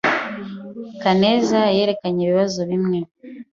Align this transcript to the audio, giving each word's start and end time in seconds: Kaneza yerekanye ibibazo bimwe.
Kaneza 1.01 1.59
yerekanye 1.77 2.21
ibibazo 2.23 2.59
bimwe. 2.69 2.99